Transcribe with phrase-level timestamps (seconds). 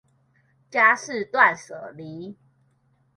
[0.71, 2.35] 家事斷捨離